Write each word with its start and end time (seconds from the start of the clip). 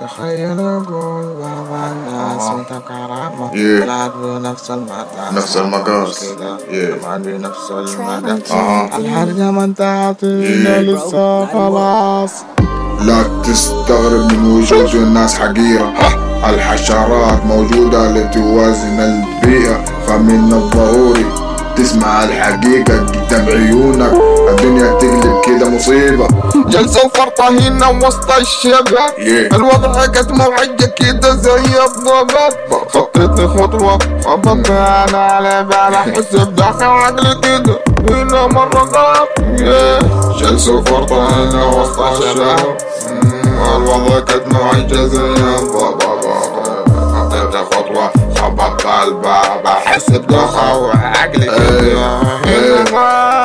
تخيل 0.00 0.60
أقول 0.60 1.24
بعض 1.40 1.94
الناس. 2.08 2.42
متكرمة. 2.48 3.50
طلعت 3.84 4.12
بنفس 4.22 4.70
المدرسة 4.70 5.30
نفس 5.36 5.56
المقاس. 5.56 6.24
طلعت 6.38 7.20
بنفس 7.20 7.70
المدى. 7.70 8.32
الحرجة 8.98 9.50
Yeah. 10.16 10.78
لسه 10.80 11.46
خلاص 11.46 12.30
لا 13.00 13.22
تستغرب 13.44 14.32
من 14.32 14.50
وجود 14.58 14.94
الناس 14.94 15.34
حقيرة 15.38 15.92
الحشرات 16.48 17.44
موجودة 17.46 18.10
لتوازن 18.12 19.00
البيئة 19.00 19.84
فمن 20.06 20.52
الضروري 20.52 21.26
تسمع 21.76 22.24
الحقيقة 22.24 22.98
قدام 23.06 23.46
عيونك 23.48 24.12
الدنيا 24.50 24.92
تقلب 24.98 25.34
كده 25.46 25.68
مصيبة 25.70 26.28
جلسة 26.68 27.06
وفرطة 27.06 27.48
هنا 27.48 27.88
وسط 28.06 28.30
الشباب. 28.30 29.10
الوضع 29.54 30.02
قد 30.02 30.32
موعد 30.32 30.92
كده 30.96 31.34
زي 31.34 31.64
الضباب. 31.84 32.52
خطيت 32.94 33.40
خطوة 33.40 33.98
خبطت 34.24 34.70
أنا 34.70 35.18
على 35.18 35.64
بالي 35.64 35.96
احس 35.96 36.34
بداخل 36.36 36.84
عقلي 36.84 37.34
كده 37.42 37.78
هنا 38.10 38.46
مرة 38.46 38.88
غاب. 38.94 39.28
جلسة 40.38 40.72
وفرطة 40.74 41.28
هنا 41.28 41.64
وسط 41.64 42.00
الشباب. 42.00 42.76
الوضع 43.76 44.18
قد 44.20 44.52
موعد 44.52 44.94
زي 44.94 45.20
الضباب. 45.20 46.02
خطيت 47.14 47.56
خطوة 47.74 48.10
خبطت 48.36 48.86
الباب. 49.06 49.66
احس 49.66 50.10
بداخل 50.10 50.90
عقلي 50.94 51.46
كده. 51.46 52.20
هنا 52.44 53.35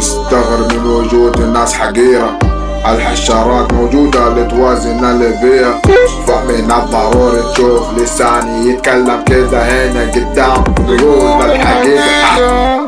تستغرب 0.00 0.72
من 0.72 0.86
وجود 0.86 1.40
الناس 1.40 1.72
حقيرة. 1.72 2.38
الحشرات 2.86 3.72
موجودة 3.72 4.28
لتوازن 4.28 5.04
البيئة 5.04 5.82
فمن 6.26 6.72
الضروري 6.72 7.42
تشوف 7.52 7.82
لساني 7.96 8.70
يتكلم 8.70 9.24
كده 9.26 9.62
هنا 9.62 10.10
قدام. 10.12 10.64
يقول 10.88 11.50
الحقيقة. 11.50 12.80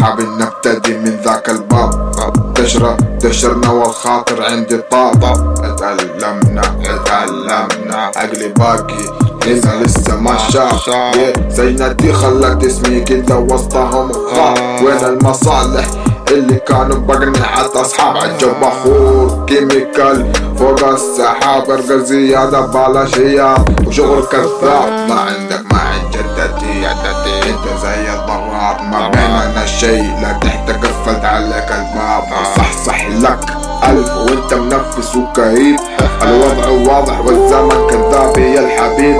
حابب 0.00 0.28
نبتدي 0.40 0.98
من 0.98 1.20
ذاك 1.24 1.50
الباب. 1.50 2.12
تشرب 2.54 3.18
تشرنا 3.18 3.70
والخاطر 3.70 4.42
عندي 4.44 4.76
طاب. 4.76 5.24
اتألمنا 5.64 6.62
اتألمنا. 6.84 8.10
عقلي 8.16 8.48
باقي. 8.48 9.04
هنا 9.46 9.84
لسه 9.84 10.16
ما 10.16 10.38
شاف. 10.52 10.90
زينتي 11.48 12.12
خلت 12.12 12.64
اسمي 12.64 13.00
كده 13.00 13.36
وسطهم 13.36 14.12
خاف. 14.12 14.69
وين 14.82 15.04
المصالح 15.04 15.86
اللي 16.30 16.56
كانوا 16.56 16.96
بقني 16.98 17.42
حتى 17.42 17.80
أصحاب 17.80 18.16
عالجو 18.16 18.48
بخور 18.62 19.46
كيميكال 19.46 20.32
فوق 20.58 20.84
السحاب 20.84 21.70
ارقى 21.70 22.00
زيادة 22.00 22.60
بلاش 22.60 23.18
وشغل 23.86 24.24
كذاب 24.24 25.08
ما 25.08 25.20
عندك 25.20 25.72
ما 25.72 25.78
عند 25.78 26.12
جدتي 26.12 26.80
جدتي 26.80 27.50
انت 27.50 27.80
زي 27.82 28.12
الضراب 28.14 28.82
ما 28.90 29.08
بيننا 29.08 29.66
شيء 29.66 30.12
لا 30.22 30.32
تحت 30.32 30.70
قفلت 30.70 31.24
عليك 31.24 31.68
الباب. 31.70 32.22
صح 32.86 33.08
لك 33.08 33.44
ألف 33.84 34.16
وانت 34.16 34.54
منفس 34.54 35.16
وكئيب. 35.16 35.76
الوضع 36.22 36.92
واضح 36.92 37.20
والزمن 37.20 37.86
كذاب 37.90 38.38
يا 38.38 38.60
الحبيب. 38.60 39.18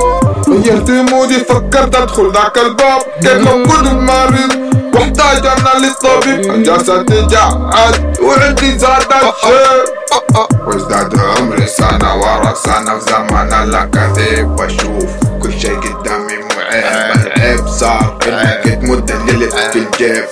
غيرت 0.48 0.90
mood 0.90 1.29
ي 1.29 1.38
فكرت 1.38 1.94
أدخل 1.96 2.32
ذاك 2.32 2.58
الباب. 2.58 3.00
كيف 3.22 3.48
لو 3.48 3.62
كنت 3.62 3.92
مريض 4.94 5.18
واحتاج 5.18 5.46
أنا 5.46 5.86
للطبيب 5.86 6.62
جسدي 6.62 7.26
جعد 7.26 8.18
وعندي 8.22 8.78
زاد 8.78 9.02
الشيب 9.12 10.64
وازداد 10.66 11.18
عمري 11.18 11.66
سنة 11.66 12.16
ورا 12.16 12.54
سنة 12.54 12.98
في 12.98 13.10
زمن 13.10 13.52
الاكاذيب 13.52 14.56
بشوف 14.56 15.10
كل 15.42 15.52
شي 15.60 15.68
قدامي 15.68 16.36
مو 16.36 16.60
عيب 16.70 17.26
العيب 17.26 17.68
صار 17.68 18.18
انك 18.26 18.64
تمد 18.64 19.10
الليل 19.10 19.50
في 19.50 19.78
الجيب. 19.78 20.24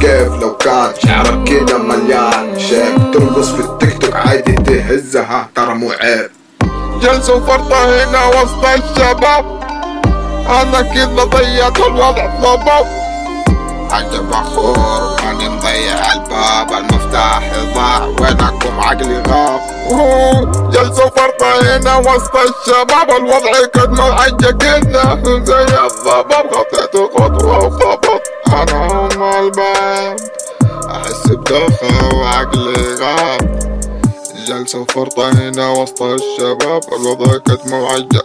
كيف 0.00 0.34
لو 0.40 0.56
كان 0.56 0.90
شعرك 1.06 1.44
كده 1.44 1.78
مليان 1.78 2.58
شيب؟ 2.58 3.10
ترقص 3.12 3.48
في 3.48 3.60
التيك 3.60 3.98
توك 3.98 4.16
عادي 4.16 4.52
تهزها 4.52 5.48
ترى 5.54 5.74
مو 5.74 5.90
عيب. 5.90 6.30
جلسة 7.02 7.34
وفرطة 7.34 8.04
هنا 8.04 8.26
وسط 8.26 8.64
الشباب. 8.64 9.66
أنا 10.48 10.82
كذا 10.82 11.24
ضيعت 11.24 11.80
الوضع 11.80 12.26
ضباب. 12.40 13.05
حاجة 13.90 14.18
بخور 14.20 15.16
ماني 15.24 15.48
مضيع 15.48 16.12
الباب 16.12 16.72
المفتاح 16.72 17.52
ضاع 17.74 18.04
وينكم 18.06 18.80
عقلي 18.80 19.22
غاب 19.28 19.60
جلسة 20.70 21.04
وفرطة 21.06 21.76
هنا 21.76 21.96
وسط 21.96 22.36
الشباب 22.36 23.10
الوضع 23.10 23.52
قد 23.74 23.90
موعجة 23.90 24.50
كذا 24.50 25.22
زي 25.44 25.62
الضباب 25.64 26.46
خطيت 26.54 26.96
خطوة 26.96 27.64
وخبط 27.66 28.22
أنا 28.48 28.86
هم 28.92 29.22
الباب. 29.22 30.16
أحس 30.90 31.26
بدوخة 31.26 32.14
وعقلي 32.16 32.94
غاب 32.94 33.58
جلسة 34.46 34.78
وفرطة 34.80 35.28
هنا 35.30 35.68
وسط 35.70 36.02
الشباب 36.02 36.80
الوضع 36.92 37.32
قد 37.32 37.58
موعجة 37.70 38.22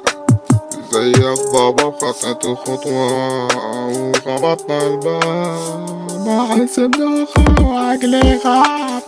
زي 0.92 1.12
الضباب 1.12 1.94
خطيت 2.02 2.44
خطوة 2.44 3.48
وخبطت 3.88 4.72
الباب. 4.72 5.90
ما 6.26 6.44
أحس 6.44 6.80
بدوخة 6.80 7.66
وعقلي 7.66 8.40
غاب 8.46 9.04